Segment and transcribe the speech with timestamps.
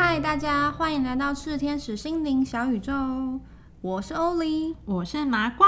[0.00, 2.92] 嗨，大家欢迎来到赤天使心灵小宇宙，
[3.80, 4.76] 我是欧丽。
[4.84, 5.66] 我是麻瓜。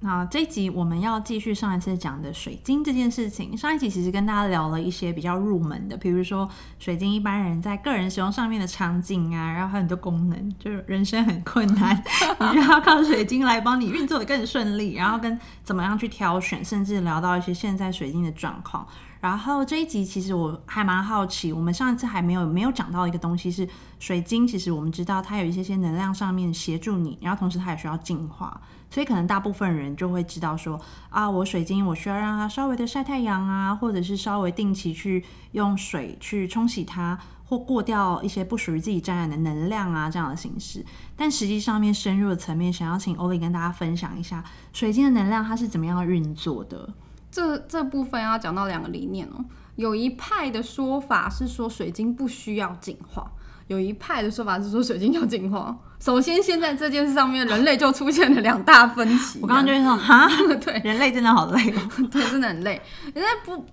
[0.00, 3.56] 那这一集我们要继续上一次讲的水晶这件事情。
[3.56, 11.96] 上一集其实跟大家聊了一些比较入门的，比如说水晶一般人在个人使用上面的场景啊，然后还有很多功能，就是人生很困难，
[12.52, 18.84] 你就要靠水晶来帮你运作的更顺利，然后跟怎么样去挑选，甚至聊到一些现在水晶的状况。
[19.20, 28.58] 然后这一集其实我还蛮好奇，我们上一次还没有没有讲到一个东西是水晶，其实我们知道它有一些些能量上面协助你，然后同时它也需要净化，
[28.90, 30.80] 所以可能大部分人就会知道说
[31.10, 40.82] 啊，我水晶我需要让它稍微的晒太阳啊，或者是稍微定期去用水去冲洗它，或过掉一些不属于自己沾染的能量啊这样的形式。
[41.14, 44.42] 但实际上面深入的层面，想要请欧丽跟大家分享一下
[44.72, 46.88] 水晶的能量它是怎么样运作的。
[47.30, 49.44] 这这部分要讲到两个理念哦。
[49.76, 53.30] 有一派的说法是说水晶不需要进化，
[53.66, 55.74] 有一派的说法是说水晶要进化。
[56.00, 59.38] 首先，现在这件事上面，人类就出现了两大分歧。
[59.40, 60.28] 我刚刚就会说，哈，
[60.60, 61.80] 对，人类真的好累哦。
[62.10, 62.80] 对，真的很累。
[63.14, 63.64] 人家不，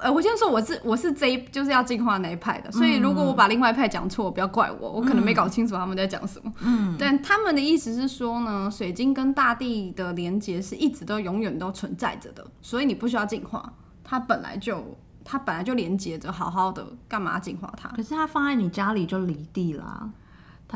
[0.00, 6.52] 呃，我先说我是我是这一就是要进化那一派的，所以如果我把另外一派讲错，不要怪我，我可能没搞清楚他们在讲什么。
[6.60, 14.82] 嗯， 但他们的意思是说呢，水晶跟大地的连接是一直都永远都存在着的，所以你不需要进化，它本来就
[15.24, 17.88] 它本来就连接着，好好的，干嘛进化它？
[17.90, 20.08] 可是它放在你家里就离地啦。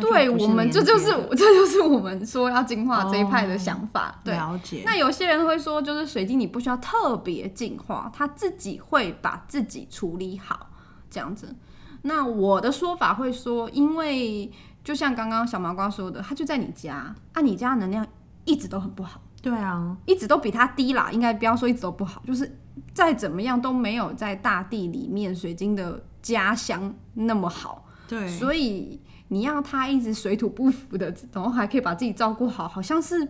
[0.01, 1.07] 对我们，这就是
[1.37, 4.21] 这就是我们说要进化这一派的想法。
[4.25, 4.83] 对，了解。
[4.85, 10.69] 那有些人会说，就是水晶你不需要特别进化，它自己会把自己处理好，
[11.11, 11.55] 这样子。
[12.03, 14.51] 那我的说法会说，因为
[14.83, 18.07] 就像刚刚小麻瓜说的，它就在你家，啊，你家的能量
[18.45, 22.59] 一直都很不好，对啊，一直都比它低啦，应该不要说一直都不好，就是
[22.93, 27.87] 再怎么样都没有在大地里面水晶的家乡那么好。
[28.07, 33.29] 对，所以你要他一直水土不服的，然后还可以把自己照顾好，好像是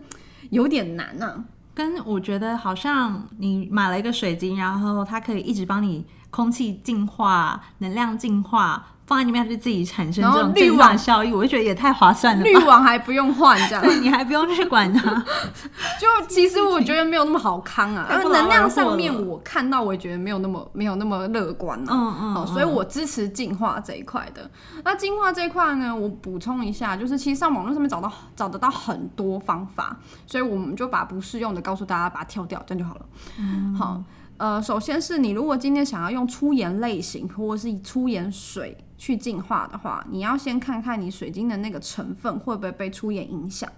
[0.49, 1.43] 有点难啊。
[1.73, 12.55] 跟我觉得好像你买了一个水晶，然后它可以一直帮你空气净化、能量净化，放在里面它就自己产生这种净化网效益，我就觉得也太划算了滤。
[12.65, 15.23] 网还不用换，这样 对你还不用去管它，
[16.01, 18.07] 就其实我觉得没有那么好康啊。
[18.11, 21.91] 因为能量上面我看到，我也觉得没有那么没有那么乐观啊。
[21.91, 24.49] 嗯嗯哦，所以我支持净化这一块的。
[24.83, 29.95] 那净化这一块呢，我补充一下，就是其实上网络上面找到找得到很多方法，
[30.25, 33.05] 所以我们就把不适用的告诉大家，把它跳掉，这样就好了。
[33.37, 34.01] 嗯好，
[34.37, 43.69] 呃，首先是你如果今天想要用粗盐类型或者是粗盐水去净化的话，你要先看看你水晶的那个成分会不会被粗盐影响。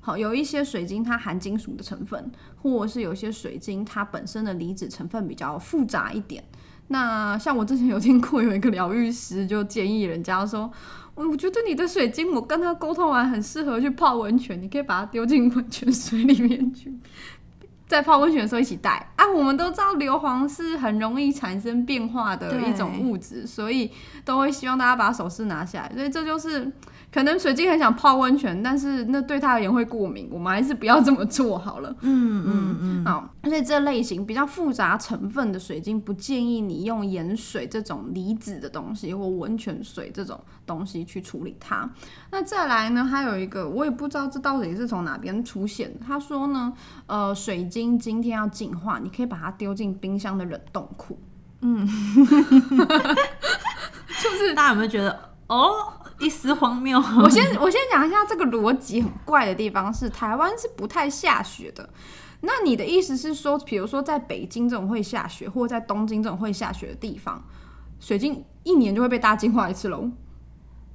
[0.00, 2.32] 好，有一些水晶它含金属的成分，
[2.62, 6.42] 或者是有些水晶它本身的离子成分比较复杂一点。
[6.90, 10.70] 那像我之前有听过有一个疗愈师就建议人家说，
[11.14, 16.90] 我觉得你的水晶，我跟他沟通完很适合去泡温泉，你可以把它丢进温泉水里面去。
[17.88, 19.26] 在泡温泉的时候一起带啊！
[19.26, 23.90] 我们都知道硫磺是很容易产生变化的一种物质，所以
[24.26, 25.92] 都会希望大家把首饰拿下来。
[25.94, 26.70] 所以这就是
[27.10, 31.90] 可能水晶很想泡温泉，但是那对他而言会过敏，我们还是不要这么做好了。
[32.02, 41.88] 嗯嗯嗯，好，而且这类型比较复杂成分的水晶，不建议你用盐水这种离子的东西或温泉水这种东西去处理它。
[42.30, 46.00] 那再来呢，还有一个我也不知道这到底是从哪边出现的。
[46.06, 46.72] 他说呢，
[47.06, 51.18] 呃，水晶今天要净化，你可以把它丢进冰箱的冷冻库。
[51.62, 51.84] 嗯，
[54.22, 55.18] 就是大家有没有觉得
[55.48, 55.72] 哦
[56.18, 56.98] 一丝荒谬？
[57.22, 61.88] 我先我先讲一下这个逻辑很怪的地方是，台湾是不太下雪的。
[62.40, 67.42] 那你的意思是说，比如说在北京这种会下雪，或者在东京这种会下雪的地方，
[67.98, 70.10] 水晶一年就会被大家净化一次喽？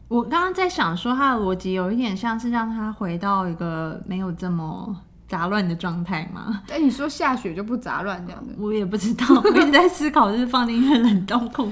[0.08, 4.96] 我刚刚在想说，它的逻辑有一点像是让它回到一个没有这么
[5.28, 6.62] 杂乱的状态吗？
[6.70, 8.54] 哎，你说下雪就不杂乱这样的？
[8.58, 11.70] 我也不知道，我一直在思考，就是放进去冷冻库。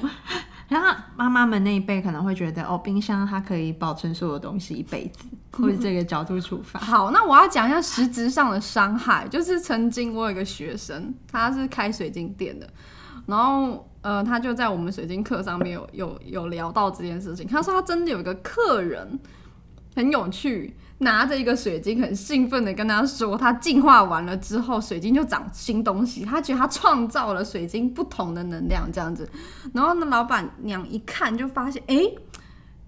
[0.71, 0.88] 然后
[1.18, 6.79] 妈妈们那一辈可能会觉得，哦，冰箱它可以保存所有东西一辈子， 或者这个角度出发。
[6.79, 9.27] 好，那我要讲一下实质上的伤害。
[9.27, 12.65] 就是曾经我有一个学生，他是开水晶店的，
[13.25, 17.45] 然后呃，他就在我们水晶课上面有有有聊到这件事情。
[17.45, 19.19] 他说他真的有一个客人
[19.94, 26.24] 很有趣，拿着一个水晶，很兴奋的跟他说，他进化完了之后，水晶就长新东西。
[26.24, 29.30] 他觉得他创造了水晶不同的能量，这样子。
[29.74, 32.15] 然后那，老板娘一看就发现，诶，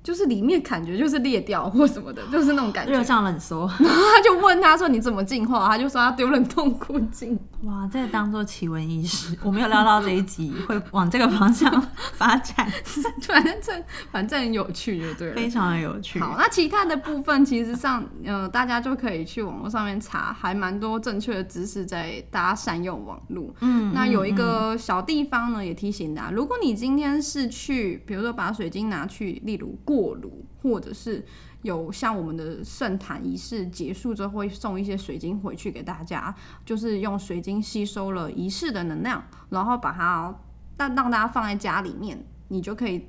[0.04, 2.92] 就是里面感觉就是裂掉或什么的，就是那种感觉。
[2.92, 3.62] 热胀冷缩。
[3.80, 7.40] 然后他就问他说：“你怎么进化？”他就说他丢冷冻库进。
[7.64, 11.72] 哇，这个当做奇闻异事，我没有料到这一集会往这个方向
[12.16, 12.70] 发展，
[13.24, 13.72] 反正这
[14.12, 15.36] 反正很有趣，就对了。
[15.36, 16.20] 非常的有趣。
[16.20, 23.56] 好，那其他的部分其实上，呃，大家就可以去网络上面查，还蛮多正确的知识在大家善用网络。
[23.62, 31.24] 嗯，那有一个小地方呢，也提醒大家，如果你今天是去，比如说把水晶拿去，例如过炉，或者是
[31.62, 36.34] 有像我们的圣坛仪式结束之后，会送一些水晶回去给大家，
[36.66, 40.36] 就是用水晶吸收了仪式的能量，然后把它
[40.78, 43.08] 让让大家放在家里面，你就可以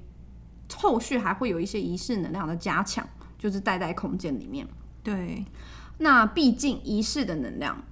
[0.74, 3.08] 后续还会有一些仪式能量的加强，
[3.38, 4.66] 就是带在空间里面。
[5.02, 5.44] 对，
[5.98, 7.82] 那毕竟仪式的能量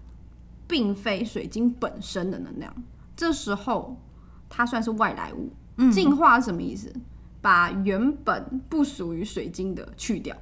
[0.69, 2.75] 并非水晶本身的能量，
[3.17, 3.97] 这时候
[4.49, 5.51] 它算是外来物。
[5.91, 6.93] 进化是什么意思？
[7.43, 10.35] 把原本不属于水晶的去掉，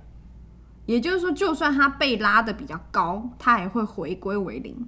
[0.87, 4.87] 也就是说，就算它被拉的比较高，它也会回归为零。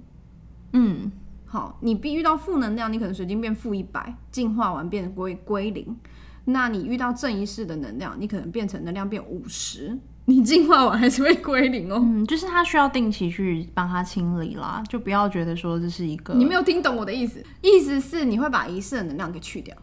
[0.73, 1.11] 嗯，
[1.45, 5.97] 好，你必遇到负能量，你可能水晶变负一百，进化完变归归零。
[6.45, 11.99] 那你遇到正一式的能量，你可能变成能量变五十，你进化完还是会归零哦。
[11.99, 19.75] 嗯，就是它需要定期去帮它清理啦，就不要觉得说这是一个你没有听懂我的意思，意思是你会把仪式的能量给去掉。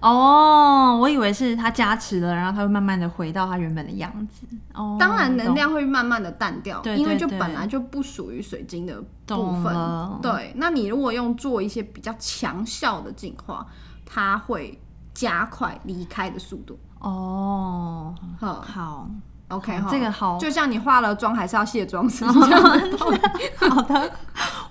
[0.00, 4.46] 哦，我以为是它加持了，然后它会慢慢的回到它原本的样子。
[4.74, 9.74] 哦，当然能量会慢慢的淡掉，对因为就本来就不属于水晶的部分。
[10.20, 13.66] 对，那你如果用做一些比较强效的净化，
[14.04, 14.78] 它会
[15.14, 16.78] 加快离开的速度。
[16.98, 19.10] 哦，好好，
[19.48, 22.98] ，OK 好哈，这个好就像你化了妆还是要卸妆是一 样的。
[23.70, 24.12] 好的，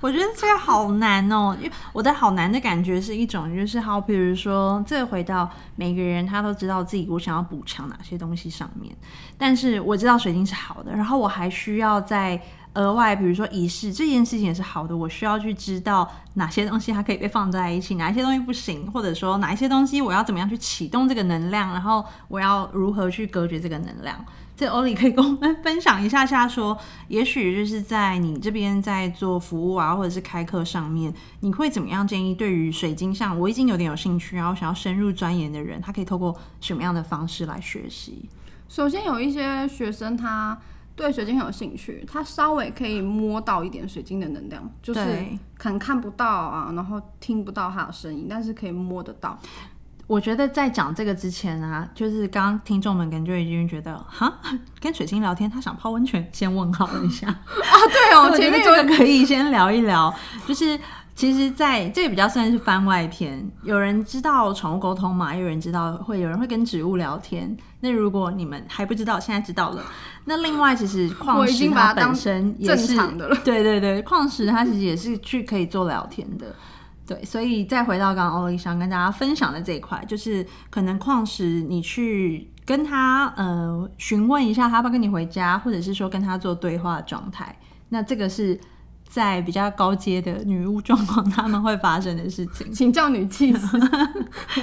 [0.02, 8.96] 我觉得这个好难哦，因为我的好难的感觉是一种，就是好，比如说，这个回到每个人他都知道自己我想要补偿哪些东西上面，
[9.38, 12.40] 但是我知道水晶是好的，然后我还需要在
[12.74, 24.24] 额外，比如说仪式这件事情也是好的，我需要去知道哪些东西它可以被放在一起，哪一些东西不行，或者说哪一些东西我要怎么样去启动这个能量，然后我要如何去隔绝这个能量。
[24.56, 26.78] 这欧里可以跟我们分享一下下说，
[27.10, 38.30] 也许就是在你这边在做服务啊，或者是开课上面，你会怎么样建议对于水晶像我已经有点有兴趣，然后想要深入钻研的人，他可以透过什么样的方式来学习？
[38.70, 40.58] 首先有一些学生他
[40.96, 45.26] 对水晶很有兴趣，他稍微可以摸到一点水晶的能量，就是
[45.58, 49.38] 可能看不到啊，然后听不到它的声音，但是可以摸得到。
[50.08, 54.32] 我觉得在讲这个之前啊，就是刚刚听众们可能就已经觉得，哈，
[54.80, 57.28] 跟水晶聊天，他想泡温泉，先问好了一下。
[57.30, 57.36] 啊，
[57.92, 60.14] 对哦， 我觉得前面这个可以先聊一聊，
[60.48, 60.80] 就是
[61.16, 63.50] 其实在这个比较算是番外篇。
[63.64, 65.36] 有人知道宠物沟通嘛？
[65.36, 67.58] 有人知道会有人会跟植物聊天。
[67.80, 69.84] 那如果你们还不知道，现在知道了。
[70.26, 73.36] 那另外，其实矿石它本身也正是常的了。
[73.44, 76.54] 对对对，矿石它其实也是去可以做聊天的。
[77.08, 87.56] 对，所以再回到刚刚欧丽想跟大家分享的这一块，就是可能矿石你去跟他呃询问一下，他要不要跟你回家，或者是说跟他做对话的状态，
[87.90, 88.60] 那这个是
[89.08, 92.74] 在比较高阶的女巫状况他们会发生的事情。
[92.74, 93.80] 请叫 女祭司，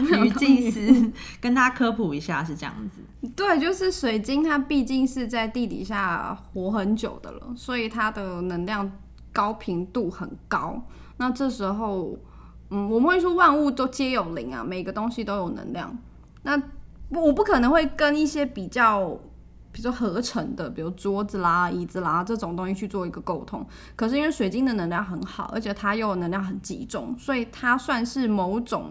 [0.00, 8.90] 女祭司跟大家科普一下是这样子， 对，就是水晶，它毕竟是在地底下活很久的了，所以它的能量
[9.32, 10.82] 高频度很高。
[11.18, 12.18] 那这时候，
[12.74, 15.94] 嗯，我们会说万物都皆有灵啊，每个东西都有能量。
[16.42, 16.60] 那
[17.10, 19.10] 我不可能会跟一些比较，
[19.70, 23.64] 比如说合成的，比如桌子啦、椅子啦这种东西去做一个沟通。
[23.94, 28.90] 可是因为水晶的能量很好，而且它又有能量很集中，所以它算是某种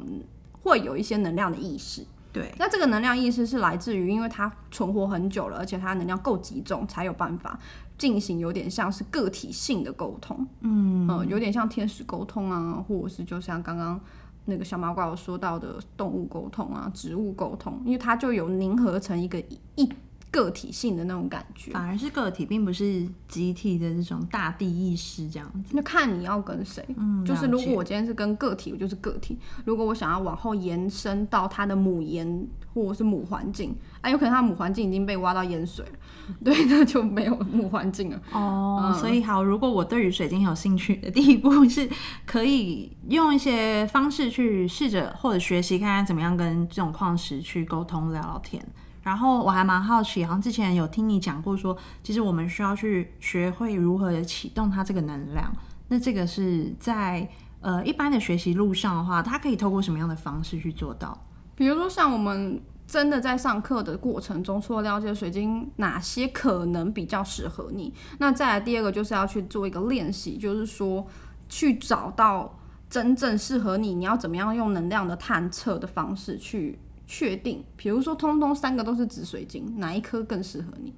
[0.61, 2.05] 会有一些能量的意识。
[2.33, 7.59] 对，那这个能量意识是来自于，因为它存活很久了，而且它能量够集中，才有办法
[7.97, 11.07] 进行有点像是个体性的沟通，嗯。
[11.07, 14.00] 呃，有点像天使沟通啊，或者是就像刚刚
[14.45, 19.93] 那个小马怪有说到的动物沟通啊、植物沟通，因为它就有凝合成一个一一
[20.31, 21.71] 个体性的那种感觉。
[21.71, 25.71] 反而是个体，并不是集体的这种大地意识这样子。
[25.73, 29.35] 那看你要跟谁，嗯，就是如果我今天是跟个体，我就是个体；
[29.65, 35.91] 如果我想要往后延伸到它的母岩或者是母环境，啊，有可能它母环境已经被挖到淹水了，
[36.43, 38.21] 对，那就没有母环境了。
[38.31, 41.89] 哦，嗯所以好，如果我对于水晶有兴趣的第一步是
[42.25, 48.65] 可以用一些方式去试着或者学习看看怎么样跟这种矿石去沟通聊聊天。
[49.01, 55.51] 然后我还蛮好奇，好像之前有听你讲过说，其实我们需要去学会如何的启动它这个能量。
[55.88, 57.27] 那这个是在
[57.62, 61.17] 呃一般的学习路上的话，它可以透过什么样的方式去做到？
[61.55, 71.05] 比如说像我们真的在上课的过程中，除了了解水晶哪些可能比较适合你，那再来第二个就是要去做一个练习，就是说
[71.50, 76.77] 去找到真正适合你，你要怎么样用能量的探测的方式去
[77.13, 80.94] 确定，比如说通通三个都是紫水晶，哪一颗更适合你？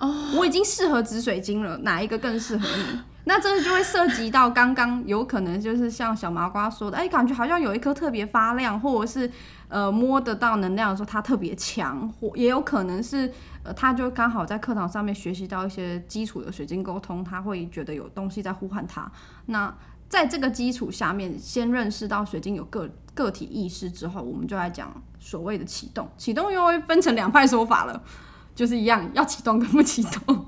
[0.00, 2.98] 哦，我已经适合紫水晶了，哪一个更适合你？
[3.26, 9.30] 那这个就会涉及到刚刚有可能就是像小麻瓜说的，哎，感觉好像有一颗特别发亮，或者是
[9.68, 13.32] 呃摸得到能量的时候它特别强，或也有可能是
[13.62, 19.08] 呃他就刚好在课堂上面学习到一些基础的水晶沟通，他会觉得有东西在呼唤他。
[19.46, 19.72] 那
[20.08, 26.10] 在这个基础下面，先认识到水晶有个个体意识之后，我们就来讲所谓的启动。
[26.16, 28.02] 启动又会分成两派说法了，
[28.54, 30.46] 就是一样要启动跟不启动。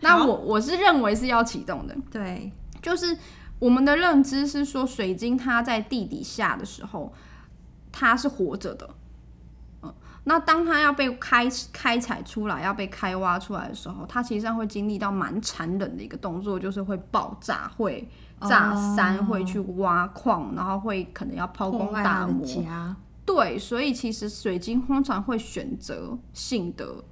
[0.00, 3.16] 那我我是认为是要启动的，对，就是
[3.58, 7.12] 我们的认知是说，水晶它在地底下的时候，
[7.90, 8.88] 它是活着的，
[9.82, 9.94] 嗯，
[10.24, 18.06] 那当它要被开开采出来，要被开挖出来的时候，它其实上会经历到蛮残忍的一个动作，就是会爆炸，会
[18.42, 22.46] 炸山，会去挖矿，然后会可能要抛光打磨，
[23.26, 27.04] 对，所以其实水晶通常会选择性的。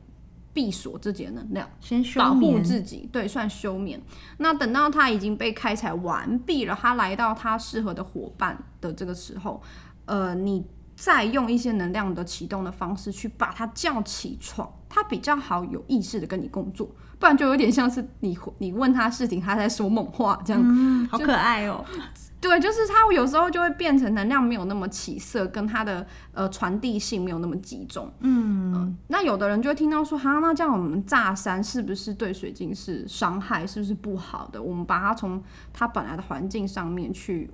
[0.54, 4.00] 闭锁自己的能量，先保护自己，对，算休眠。
[4.38, 9.60] 那等到它已经被开采完毕了，它来到它适合的伙伴的这个时候，
[10.04, 21.84] 呃，你再用一些能量的启动的方式去把它叫起床，它比较好有意识的跟你工作，不然就有点像是你你问他事情，他在说梦话这样，嗯，好可爱哦。
[22.44, 28.12] 对，就是它有时候就会变成能量没有那么起色，跟它的呃传递性没有那么集中。
[28.20, 34.62] 嗯，那有的人就会听到说，哈，那这样我们炸山是不是对水晶是伤害，是不是不好的？
[34.62, 37.50] 我们把它从它本来的环境上面去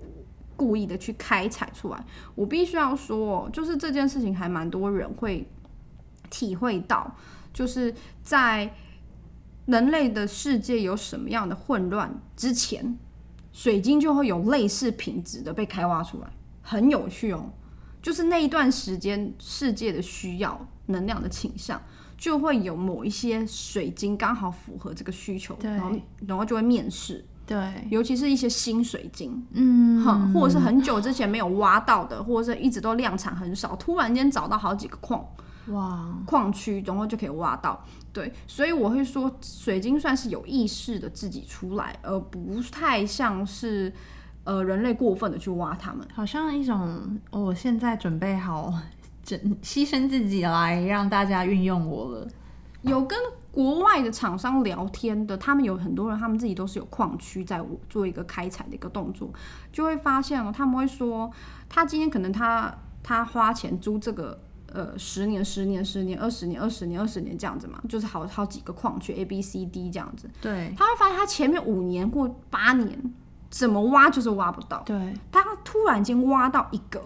[0.57, 2.05] 故意的去开采出来。
[2.35, 5.49] 我必须要说，就是这件事情还蛮多人会
[6.31, 7.15] 体会到，
[7.53, 7.95] 就是
[8.25, 8.75] 在
[9.67, 12.99] 人类的世界有什么样的混乱之前。
[13.53, 16.29] 水晶就会有类似品质的被开挖出来，
[16.63, 17.53] 很有趣哦。
[18.03, 21.81] 就是那一段时间世界的需要能量的倾向，
[22.17, 25.91] 就会有某一些水晶刚好符合这个需求，然后
[26.27, 27.25] 然后就会面试。
[27.47, 27.59] 对，
[27.91, 35.27] 尤其是一些新水晶，嗯，哼，或者是很久之前没有挖到的，或者是一直都量产很少，突然间找到好几个矿。
[35.67, 43.93] 哇，矿区，然后就可以挖到，对，所以我会说，水晶算是有意识的自己出来，而不太像是
[44.45, 48.73] 呃人类过分的去挖它们，好像一种我现在准备好
[49.23, 52.29] 整牺牲自己来让大家运用我了。
[52.81, 53.17] 有跟
[53.53, 59.31] 国外的厂商聊天的，他们有很多人，他们自己都是有矿区在做一个开采的一个动作，
[59.71, 61.31] 就会发现哦，他们会说，
[61.69, 64.41] 他今天可能他他花钱租这个。
[64.73, 70.29] 呃，十年、十年、十年、二十年、二十年、二十年这样子嘛，就是好好几个矿区 A、B、C、D 这样子。
[70.41, 73.15] 对，他会发现他前面五年或八年
[73.51, 74.83] 怎么挖就是挖不到。
[74.87, 77.03] 对，他突然间挖到一个。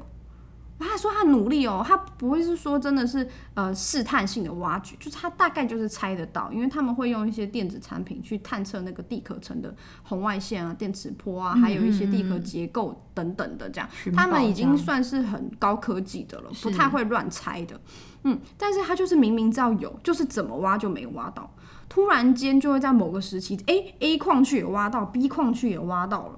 [0.78, 17.80] 他说他努力哦，他不会是说真的是呃试探性的挖掘，就是他大概就是猜得到，因为他们会用一些电子产品去探测那个地壳层的红外线啊、电磁波啊，还有一些地壳结构等等的这样，他们已经算是很高科技的了，不太会乱猜的。
[18.24, 21.48] 嗯，但是他就是明明知道有，就是怎么挖就没挖到，
[21.88, 26.36] 突然间就会在某个时期，哎，A 矿区也挖到，B 矿区也挖到了，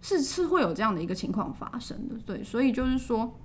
[0.00, 2.14] 是是会有这样的一个情况发生的。
[2.24, 3.38] 对，所以就是说。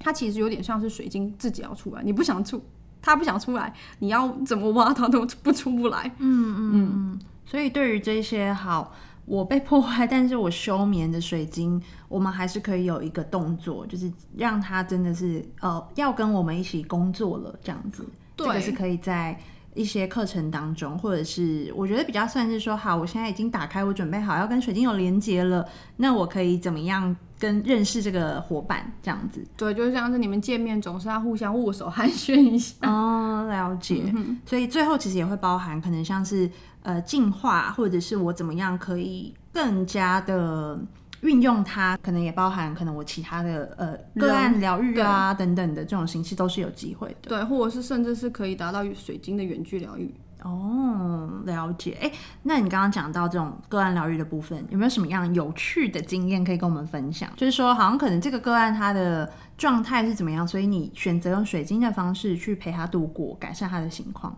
[0.00, 2.60] 它其实有点像是水晶自己要出来，你不想出，
[3.00, 6.10] 它不想出来，你要怎么挖它都不出不来。
[6.18, 7.20] 嗯嗯嗯。
[7.46, 8.92] 所以对于这些好，
[9.26, 18.04] 我被破坏，但是我休眠的水晶，我们还是可以有一个动作，就是让它真的是呃要跟我们一起工作了这样子。
[18.36, 19.38] 这个是可以在
[19.74, 27.16] 一些课程当中，或者是我觉得比较算是说，好，我现在已经打开，我准备好要跟水晶有连接了，那我可以怎么样？
[27.38, 34.14] 跟认识这个伙伴这样子，对，就像是你们见面总是要互相握手寒暄一下哦，了解。
[34.44, 36.50] 所以最后其实也会包含可能像是
[36.82, 40.78] 呃进化，或者是我怎么样可以更加的
[41.22, 50.14] 运用它，可能也包含可能我其他的呃个案疗愈啊等等的这种形式都是有机会的，对，或者是甚至是可以达到水晶的远距疗愈。
[50.42, 51.98] 哦，了解。
[52.00, 52.10] 哎，
[52.44, 57.30] 那你刚刚讲到这种个案疗愈的部分，有没有什么样有趣的经验可以跟我们分享？
[57.36, 64.34] 就是说，好像可能这个个案它的状态是怎么样，所以你选择用水晶的方式去陪他度过，改善他的情况。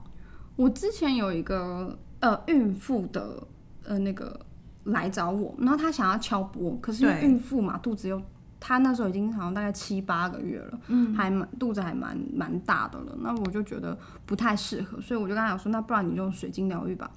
[0.57, 3.47] 我之前有一个呃孕妇的
[3.85, 4.41] 呃那个
[4.85, 8.21] 来找我，然后他想要敲波，可是孕妇嘛，肚子又
[8.59, 13.17] 他那时候已经好像大概七八个月了，嗯，还蛮肚子还蛮蛮大的了。
[13.21, 17.11] 那我就觉得不太适合，所以我就跟他讲说，那不然你用水晶疗愈吧。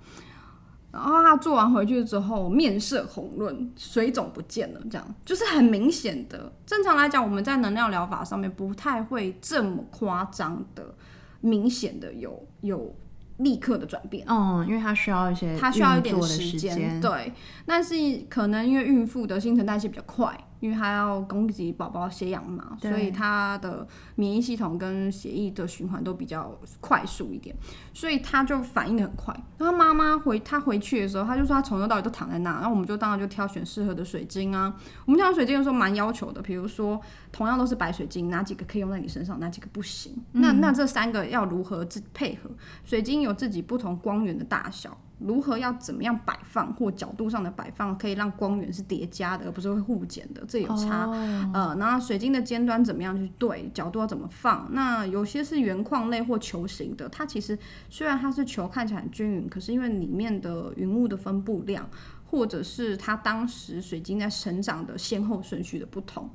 [0.92, 6.52] 然后他做完回去之后，面色红润，水肿不见了，这样就是很明显的。
[6.66, 10.96] 正常来讲，我们在能量疗法上面不太会这么夸张的、
[11.42, 12.96] 明显的有有
[13.38, 14.26] 立刻的转变。
[14.28, 17.34] 嗯，因为它需要一些它需要一点时间，对。
[17.66, 17.96] 但是
[18.30, 27.56] 可能因为孕妇的新陈代谢比较快，因为她要供给宝宝血氧嘛，所以他的免疫系统跟血液的循环都比较快速一点，
[27.94, 29.36] 所以他就反应的很快。
[29.60, 34.76] 然后妈妈回她回去的时候，她就说她从头到尾都躺在那，然后我们就当然就挑选适合的水晶啊。
[35.06, 37.00] 我们挑选水晶的时候蛮要求的，比如说
[37.32, 40.14] 同样都是白水晶，哪几个可以用在你身上，哪几个不行。
[40.32, 42.50] 那那这三个要如何自配合？
[42.84, 51.06] 水晶有自己不同光源的大小，如何要怎么样摆放或角度上的摆放，可以让光源是叠加的，而不是会互减的，这有差。
[51.06, 54.68] 哦呃，然后水晶的尖端怎么样去对，角度要怎么放？
[54.72, 57.58] 那有些是圆框类或球形的，它其实
[57.90, 61.90] 虽然它是球看起来很均匀，可是因为里面的云雾的分布量，
[62.26, 66.30] 或者是它当时水晶在生长的先后顺序的不同。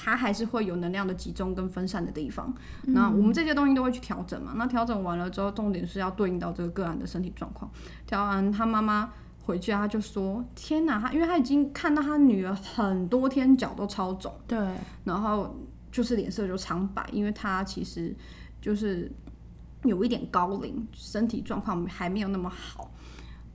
[0.00, 4.52] 它还是会有能量的集中跟分散的地方，那我们这些东西都会去调整嘛。
[4.54, 7.68] 那调整完了之后，重点是要对应到这个个案的身体状况。
[8.06, 9.12] 调完，他妈妈
[9.44, 14.56] 回去，他就说：“天哪，他因为他已经看到他女儿很多天脚都超肿，对，
[15.02, 15.56] 然后
[15.90, 18.14] 就是脸色就苍白，因为他其实
[18.60, 19.10] 就是
[19.82, 22.88] 有一点高龄，身体状况还没有那么好。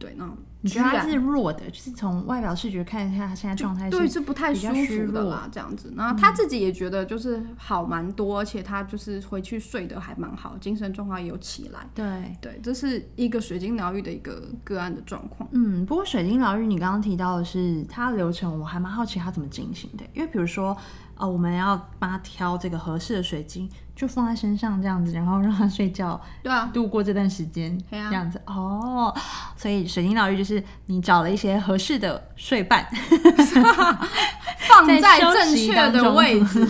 [0.04, 0.30] 对，那
[0.60, 5.94] 你觉得他是弱的，就是从外表视觉看一下，他现在状态对，是是不太舒服的啦，这样子。
[5.96, 11.88] 然后他自己也觉得就是好蛮多，而且他就是回去睡得还蛮好，精神状况也有起来。
[11.94, 12.36] 对。
[12.42, 15.48] 对，这是一个水晶疗愈的一个个案的状况。
[15.54, 20.04] 嗯，不过水晶疗愈，你刚刚提到的是它的流程，我还蛮好奇它怎么进行的。
[20.14, 20.76] 因为比如说，
[21.16, 28.08] 呃，我们要帮他挑这个合适的水晶，就放在身上这样子，然后让他睡觉，对啊，度过这段时间，对啊。
[28.10, 28.42] 这样子。
[28.46, 29.14] 哦。
[29.56, 32.86] 所以水晶疗愈就是你找了一些合适的睡伴，
[34.68, 36.68] 放在正确的位置，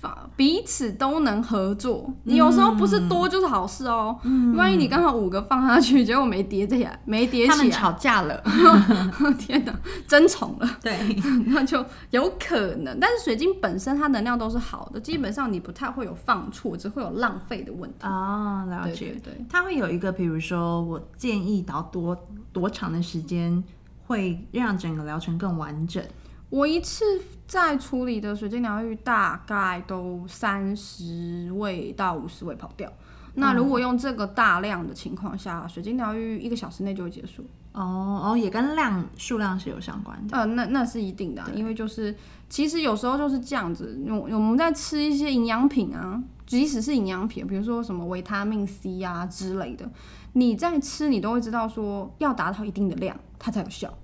[0.00, 2.08] 放彼此都能合作。
[2.24, 4.16] 你有时候不是多就是好事哦。
[4.56, 8.42] 万一你刚好五个放下去，结果没叠起来，没叠起来，他们吵架了，
[9.38, 9.72] 天哪，
[10.06, 10.70] 争宠了。
[10.80, 10.96] 对，
[11.46, 12.98] 那就有可能。
[13.00, 17.96] 但是水晶本身它能量都是好的，基本上你不太会有放错，只会有浪费的问题。
[18.00, 19.32] 啊、了对解对。
[19.32, 22.16] 对，它会有一个，比如说我建议到多
[22.52, 23.62] 多长的时间，
[24.06, 26.02] 会让整个疗程更完整。
[26.50, 27.04] 我一次
[27.48, 32.92] 在处理的水晶疗愈大概都三十位到五十位跑掉。
[33.34, 37.44] 那如果用这个大量的情况下，水晶疗愈一个小时内就会结束。
[37.72, 40.36] 哦哦，也跟量数量是有相关的。
[40.36, 42.14] 呃，那那是一定的啊、因为就是
[42.48, 49.88] 其实有时候就是这样子，我我们在吃一些营养品啊，即使是营养品，比如说什么维他命 C 啊之类的，
[50.32, 53.96] 你在吃你都会知道说要达到一定的量它才有效。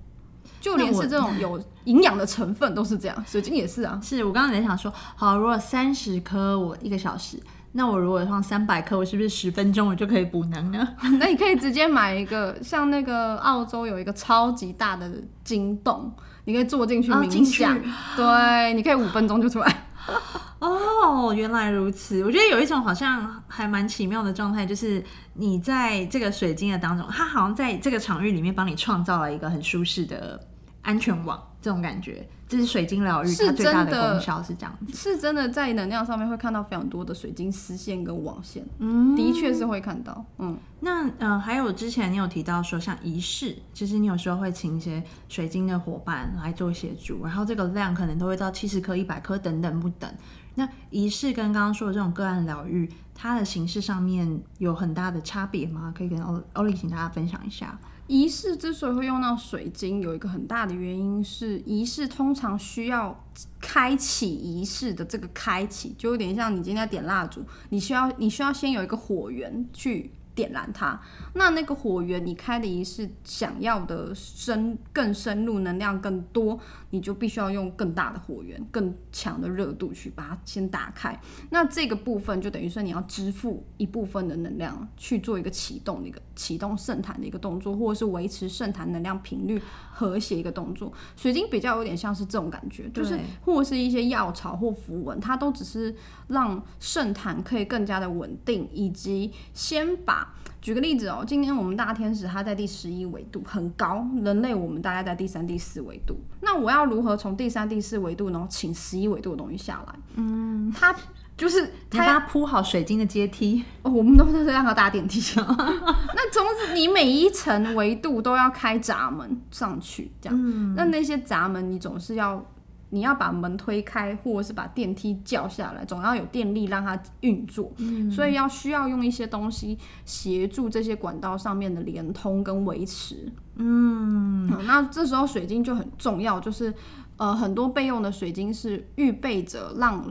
[0.65, 3.99] 就连是这种有 营养的成分都是这样，水晶也是啊。
[4.01, 7.39] 是我刚刚也在想说，好，如果三十颗我一个小时，
[7.73, 10.87] 那我如果放三百颗，我是不是十分钟我就可以补能呢？
[11.19, 15.11] 那你可以直接买一个，像那个澳洲有一个超级大的
[15.43, 16.11] 晶洞，
[16.45, 17.77] 你可以坐进去冥想，
[18.15, 19.85] 对，你可以五分钟就出来。
[20.59, 22.23] 哦，原来如此。
[22.23, 30.39] 我觉得有一种好像还蛮奇妙的状态，就是你在这个水晶的当中，它好像在这个场域里面帮你创造了一个很舒适的
[30.85, 32.25] 安全网，这种感觉。
[32.47, 34.93] 这是水晶疗愈是它最大真的功效是这样子。
[34.95, 40.23] 是真的在能量上面会看到非常多的水晶丝线跟网线，嗯，的确是会看到。
[40.37, 50.07] 嗯，那呃，还有之前你有提到说，像仪式，其实你有时候会请一些水晶的伙伴来做协助，然后这个量可能都会到七十颗、一百颗等等不等。
[50.53, 55.91] 那仪式跟刚刚说的这种个案疗愈，它的形式上面有很大的差别吗？
[55.97, 57.77] 可以跟欧欧丽请大家分享一下。
[58.07, 63.25] 仪式之所以会用到水晶，有一个很大的原因是，仪式通常需要
[63.59, 70.99] 开启仪式的这个开启，就有点像你今天要点蜡烛，你需要你需要先有一个火源去点燃它。
[71.33, 81.19] 那那个火源你开的仪式，想要的深更深入，能量更多，你就必须要用更大的火源、更强的热度去把它先打开。
[81.49, 90.91] 那这个部分就等于说你要支付一部分的能量去做一个启动的一个启动圣坛的一个动作，或者是维持圣坛能量频率和谐一个动作。
[91.15, 95.95] 水晶比较有点像是这种感觉，就是或是一些药草或符文，它都只是
[96.27, 106.17] 让圣坛可以更加的稳定，以及先把把举个例子哦，今天我们大天使它在第十一维度很高，人类我们大概在第三、第四维度。
[106.41, 109.93] 那我要如何从第三、第四维度，然后请十一维度的东西下来？
[110.15, 110.95] 嗯，它
[111.37, 115.21] 就是他铺好水晶的阶梯，哦，我们都是让它搭电梯。
[115.37, 120.75] 那从此你每一层维度都要开闸门上去，这样。
[120.75, 122.43] 那那些闸门你总是要，
[122.89, 127.71] 你要把门推开，或者是把电梯叫下来，总要有电力让它运作。
[128.11, 133.31] 所以要需要用一些东西协助这些管道上面的连通跟维持。
[133.55, 136.73] 嗯，那这时候水晶就很重要，就是
[137.17, 140.05] 呃很多备用的水晶是预备着让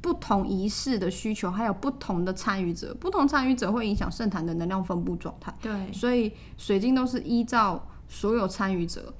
[0.00, 5.54] 不同仪式的需求，还有不同的参与者，不同参与者会影响圣坛的能量分布状态。
[5.62, 9.14] 对，所以水晶都是依照所有参与者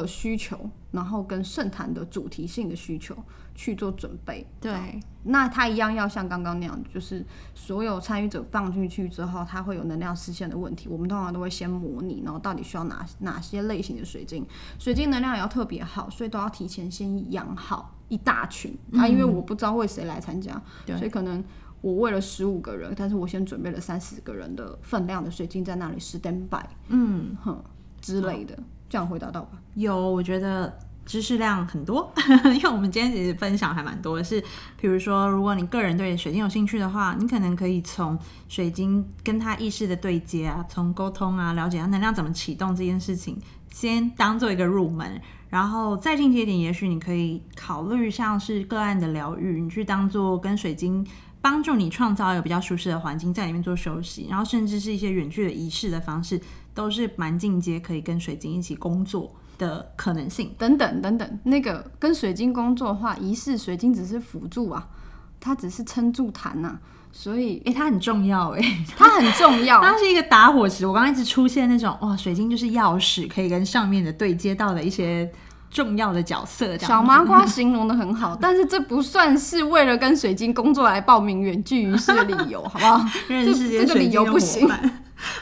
[0.00, 3.16] 的需求，然后跟圣坛的主题性的需求
[3.54, 4.46] 去做准备。
[4.60, 10.88] 对，那它一样要像刚刚那样，就是所有参与者放进去之后，它会有能量实现的问题。
[10.88, 14.46] 我们通常都会先模拟，然后到底需要哪哪些类型的水晶，
[14.78, 18.76] 水晶能量也要特别好，所以都要提前先养好一大群。
[18.92, 21.42] 啊，因为我不知道会谁来参加，所以可能
[21.80, 27.62] 我为了十五个人，但是我先准备了三十个人的分量的水晶在那里 stand by，嗯，哼
[28.00, 29.58] 之类的，这样回答到吧？
[29.74, 32.12] 有，我觉得知识量很多，
[32.54, 34.40] 因为我们今天其实分享还蛮多的是，
[34.80, 38.18] 比如说，如果你个人对水晶有兴趣的话，你可能可以从
[38.48, 43.38] 水晶跟它意识的对接啊，从沟通啊，了解它能量怎么启动这件事情，
[43.70, 45.20] 先当做一个入门。
[45.54, 51.06] 然后再进阶一点，也许你可以考虑像是个案的疗愈，你去当做跟水晶
[51.40, 56.40] 帮助你创造一个比较舒适的环境，在里面做休息，然后甚至是一些远距的仪式的方式，
[56.74, 60.52] 都是蛮进阶，可以跟水晶一起工作的可能性。
[60.58, 64.88] 等等等等，那个跟水晶工作的话，仪式水晶只是辅助啊，
[65.38, 66.76] 它只是撑住坛呐、
[67.12, 68.60] 所以诶，它很重要诶，
[68.98, 69.80] 它很重要。
[69.80, 70.84] 它是一个打火石。
[70.84, 75.30] 我刚刚一直出现那种哇，水晶就是钥匙，可以跟上面的对接到的一些
[75.74, 76.78] 重要的角色。
[76.78, 83.04] 小麻瓜形容的很好，但是这不算是为了跟水晶工作来报名远距仪式的理由，好不好？
[83.26, 84.70] 认识这这个理由不行。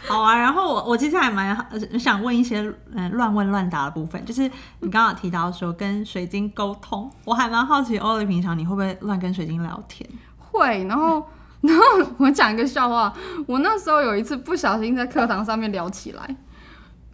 [0.07, 4.43] 好啊，然后我我其实还蛮呃想问一些嗯乱问乱答的部分，就是
[4.81, 10.09] 你刚刚提到说跟水晶沟通，我还蛮好奇欧丽平常你会不会乱跟水晶聊天？
[10.39, 11.27] 会，然后
[11.63, 11.83] 然后
[12.19, 13.13] 我讲一个笑话，
[13.47, 16.37] 我那时候有一次不小心在课堂上面聊起来，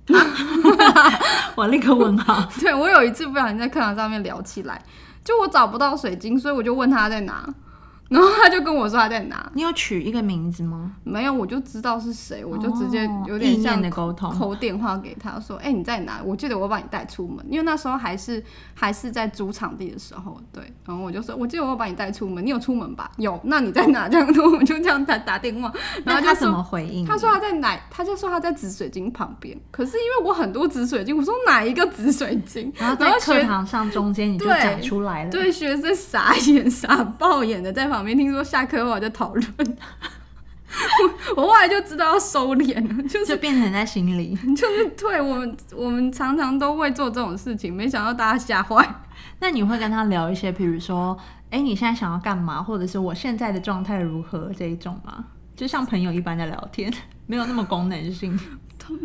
[1.55, 2.49] 我立刻问号。
[2.61, 4.83] 对我有一次不小心在课堂上面聊起来，
[5.25, 7.47] 就我找不到水晶，所以我就问他在哪，
[8.19, 10.93] 然后他就跟我说他在哪，你有取一个名字吗？
[11.05, 14.31] 没有，我就知道是谁，我就直接哦有点像的沟通。
[14.31, 16.21] 扣电话给他说：“哎、你在哪？
[16.25, 18.43] 我记得我把你带出门，因为那时候还是
[18.75, 20.73] 还是在租场地的时候，对。
[20.87, 23.11] 然后我就说，我记得我把你带出门，你有出门吧？
[23.19, 24.09] 有，那你在哪？
[24.09, 25.71] 这样子，我们就这样打打电话，
[26.05, 27.05] 然后他怎说。”么回应？
[27.05, 27.79] 他说他在哪？
[27.91, 29.59] 他就说他在紫水晶旁边。
[29.71, 32.73] 可是因为我很多紫水晶，我说哪一个紫水晶？
[32.79, 35.31] 然后在课学堂上中间你就对讲出来了。
[35.31, 39.47] 对学生傻眼傻爆眼的在旁边，听说下课后还在讨论。
[41.35, 44.37] 我我后来就知道要收敛了，就是就变成在心里。
[44.55, 48.87] 就是对我们，我们常常都会做这种事情，没想到大家吓坏。
[49.41, 51.17] 那你会跟他聊一些，比如说，
[51.51, 55.25] 哎，你现在想要干嘛，或者是我现在的状态如何这一种吗？
[55.57, 56.93] 就像朋友一般的聊天，
[57.27, 58.39] 没有那么功能性。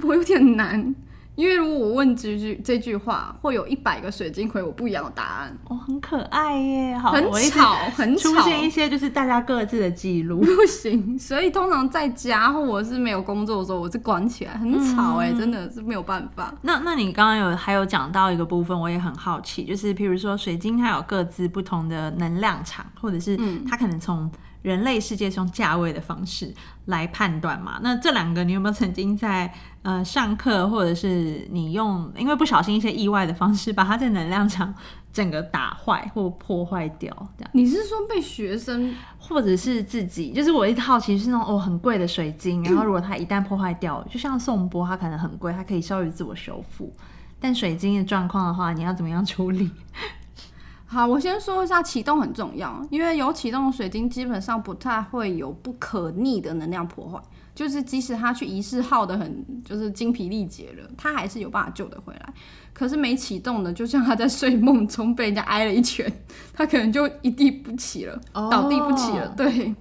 [0.04, 0.94] 我有点难，
[1.36, 10.42] 因为如果我问这句这句话，会有一百个水晶回我不一样的答案，哦，很可爱耶，好，很吵，很吵出，现一些就是大家各自的记录。
[10.46, 11.18] 不行。
[11.18, 16.54] 所以通常在家或我是没有工作的时候，我是关起来，很吵哎、真的是没有办法。
[16.62, 23.36] 那那你刚刚有还有讲到一个部分，我也很好奇，就是譬如说水晶它有各自不同的能量场，或者是
[23.68, 26.54] 它可能从人类世界中价位的方式
[26.86, 27.80] 来判断嘛？
[27.82, 34.74] 那这两个你有没有曾经在呃上课，或者是你用因为不小心一些意外的方式，把它的能量场
[35.14, 37.52] 整个打坏或破坏掉，这样？
[37.54, 46.92] 你是说被学生或者是自己，就是我一直好奇是那种哦很贵的水晶， 然后如果它一旦破坏掉，就像颂钵，它可能很贵，它可以稍微自我修复。
[47.40, 49.70] 但水晶的状况的话，你要怎么样处理？
[50.88, 57.20] 好，我先说一下启动很重要，因为有启动的水晶基本上不太会有不可逆的能量破坏，
[57.56, 62.34] 就是即使他去仪式耗的很，就是精疲力竭了，他还是有办法救得回来。
[62.74, 66.12] 可是没启动的，就像他在睡梦中被人家挨了一拳，
[66.52, 69.28] 他可能就一地不起了，倒地不起了。
[69.38, 69.76] 对，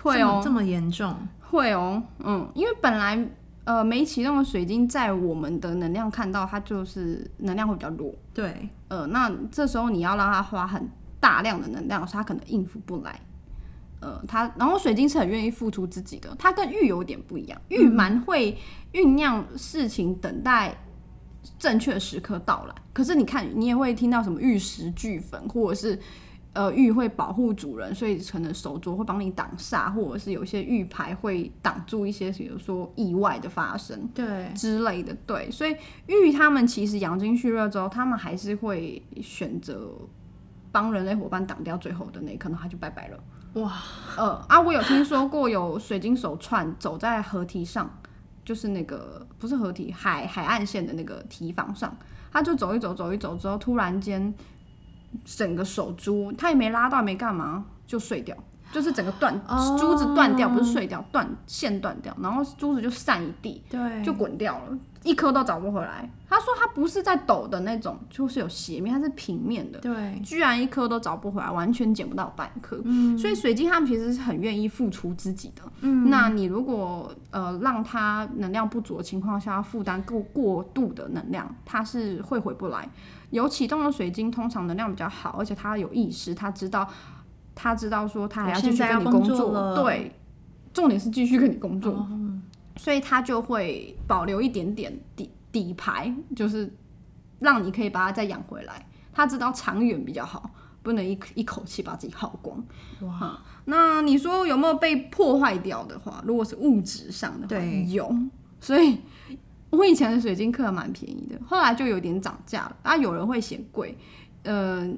[0.00, 1.12] 会哦，这么严重？
[1.40, 3.18] 会哦，嗯，因为本来
[3.64, 10.88] 呃没启动的水晶，在我们的能量看到它就是能量会比较弱，对，呃，那这时候你要让它花很
[11.18, 13.20] 大量的能量，它可能应付不来。
[14.02, 18.58] 呃，他然后水晶是很愿意付出自己的，他跟玉有点不一样，玉蛮会
[18.92, 20.76] 酝酿事情，等待
[21.56, 22.74] 正确时刻到来。
[22.92, 25.96] 可是你看，你也会听到什么玉石俱焚，或者是
[26.52, 34.08] 呃玉会保护主人，所以可能手镯会帮你挡煞，或者是有些玉牌会挡住一些，比如说意外的发生。
[34.12, 35.76] 对，之类的，对，所以
[36.08, 39.90] 玉他们其实养精蓄锐之后，他们还是会选择
[40.72, 43.18] 帮人类伙伴挡掉最后的那一刻，然后他就拜拜了。
[43.54, 43.72] 哇，
[44.16, 47.90] 呃啊，我有听说过有水晶手串走在河堤上，
[48.44, 51.94] 就是那个不是河堤海海岸线的那个堤防上，
[52.32, 54.32] 他就走一走走一走之后，突然间
[55.24, 58.36] 整个手珠他也没拉到，也没干嘛就碎掉。
[58.72, 66.08] 就是整个断哦珠子断掉，不是碎掉，断线断掉，然后珠子就散一地，对，就滚掉了，一颗都找不回来。
[66.28, 72.80] 他说他不是在抖的那种，就是有斜面，它是平面的，对，居然一颗都找不回来，完全捡不到半颗。
[72.84, 75.62] 嗯所以水晶他们其实是很愿意付出自己的。
[75.82, 82.88] 嗯那你如果呃让他能量不足的情况下，负担过过度的能量，他是会回不来。
[83.28, 86.88] 有启动的水晶通常能量比较好，而且它有意识，它知道
[87.54, 90.14] 他知道说他还要继续跟你工作对，
[90.72, 91.92] 重点是继续跟你工作。
[91.92, 92.08] 哦
[92.76, 96.72] 所以它就会保留一点点底底牌，就是
[97.40, 98.86] 让你可以把它再养回来。
[99.14, 100.50] 他知道长远比较好，
[100.82, 102.64] 不能一一口气把自己耗光。
[103.02, 106.24] 哇，那你说有没有被破坏掉的话？
[106.26, 108.10] 如果是物质上的话，对有。
[108.58, 108.98] 所以
[109.68, 112.76] 我以前的水晶课蛮便宜的，后来就有点涨价了。
[112.82, 113.94] 啊，有人会嫌贵，
[114.44, 114.88] 呃，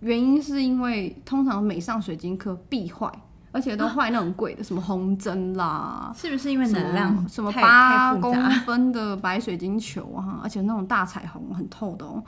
[0.00, 3.08] 原因是因为通常每上水晶课必坏，
[3.52, 6.12] 而且都坏那种贵的，什么红针啦。
[6.16, 8.34] 是不是因为能量什么太八公？
[8.64, 12.24] 分的白水晶球啊，而且那种大彩虹很透的哦。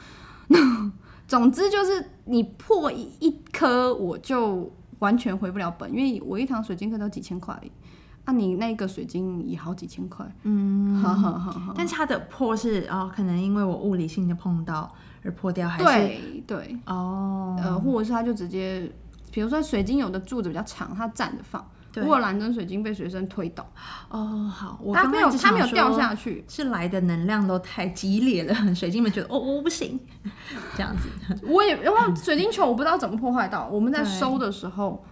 [1.27, 7.73] 总之就是你破一一颗，我就完全回不了本，因为我一堂水晶课都几千块而已，
[8.27, 11.75] 啊，你那个水晶也好几千块，嗯， 哈哈哈哈。
[11.75, 18.93] 但是它的破是哦，可能因为我物理性的碰到而破掉，还是对对，哦，呃，或者是它就直接，
[19.35, 21.69] 比如说水晶有的柱子比较长，它站着放。
[21.93, 22.01] 对。
[22.05, 23.69] 如果蓝针水晶被学生推倒，
[24.09, 29.99] 哦，好，我它没有它没有掉下去，是来的能量都太激烈了， 水晶们觉得哦我不行，
[30.77, 31.09] 这样子，
[31.49, 35.05] 我也然后水晶球我不知道怎么破坏到，我们在收的时候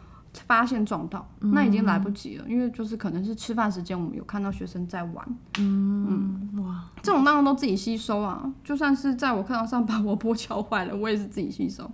[0.46, 11.90] 发现撞到，那已经来不及了，因为就是可能是吃饭时间，我们有看到学生在玩，嗯哇，这种当然都自己吸收啊，就算是在我课堂上把我波敲坏了，我也是自己吸收，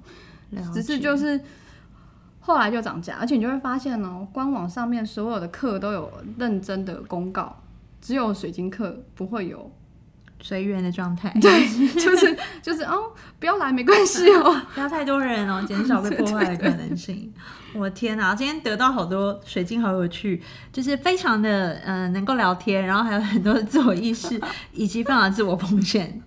[0.73, 1.41] 只是就是。
[2.49, 7.55] 后来就涨价，而且你就会发现哦，官网上面所有的课都有认真的公告，
[8.01, 9.71] 只有水晶课不会有，
[10.41, 17.33] 随缘的状态，对， 就是就是哦，不要来没关系哦， 不要太多人哦，减少被破坏的可能性。
[17.75, 24.41] 我的天啊，今天得到好多水晶，好有趣，就是非常的嗯、呃能够聊天，然后还有很多的自我意识，
[24.73, 26.23] 以及非常的自我奉献，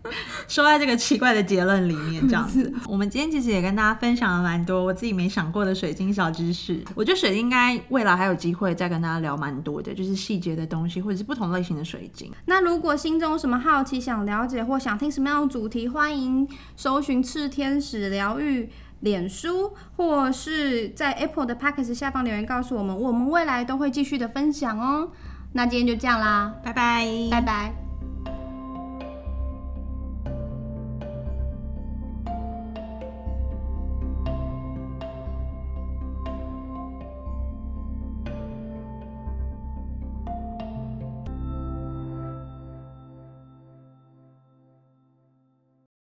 [0.47, 2.71] 说在这个奇怪的结论里面这样子。
[2.88, 6.80] 我们今天其实也跟大家分享了蛮多我自己没想过的水晶小知识。
[6.93, 12.32] 我觉得水晶应该未来还有机会再跟大家聊蛮多的，就是细节的东西，或者是不同类型的水晶。
[12.45, 18.70] 那如果心中有什么好奇、想了解或想听什么样的主题，欢迎搜寻赤天使疗愈。
[19.02, 25.10] 脸书或是在 Apple 的 p a c k e t s 下方留言告诉我们，我们未来都会继续的分享哦。
[25.54, 27.90] 那今天就这样啦，拜拜，拜拜。